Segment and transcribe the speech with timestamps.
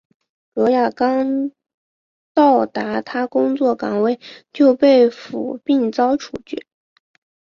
[0.55, 1.51] 卓娅刚
[2.33, 4.19] 到达她工作岗位
[4.51, 6.65] 就被俘并遭处决。